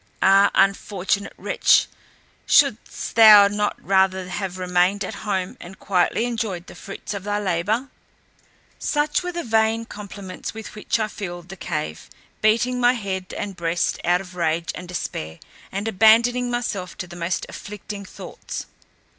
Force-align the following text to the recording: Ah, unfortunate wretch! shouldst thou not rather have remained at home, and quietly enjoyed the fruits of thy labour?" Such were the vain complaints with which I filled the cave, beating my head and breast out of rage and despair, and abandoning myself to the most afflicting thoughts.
Ah, 0.23 0.49
unfortunate 0.55 1.33
wretch! 1.37 1.85
shouldst 2.47 3.13
thou 3.15 3.47
not 3.47 3.75
rather 3.79 4.29
have 4.29 4.57
remained 4.57 5.03
at 5.05 5.13
home, 5.29 5.55
and 5.59 5.77
quietly 5.77 6.25
enjoyed 6.25 6.65
the 6.65 6.73
fruits 6.73 7.13
of 7.13 7.23
thy 7.23 7.37
labour?" 7.39 7.87
Such 8.79 9.21
were 9.21 9.31
the 9.31 9.43
vain 9.43 9.85
complaints 9.85 10.55
with 10.55 10.73
which 10.73 10.99
I 10.99 11.07
filled 11.07 11.49
the 11.49 11.55
cave, 11.55 12.09
beating 12.41 12.79
my 12.79 12.93
head 12.93 13.31
and 13.37 13.55
breast 13.55 13.99
out 14.03 14.21
of 14.21 14.33
rage 14.35 14.71
and 14.73 14.87
despair, 14.87 15.37
and 15.71 15.87
abandoning 15.87 16.49
myself 16.49 16.97
to 16.97 17.05
the 17.05 17.15
most 17.15 17.45
afflicting 17.47 18.03
thoughts. 18.03 18.65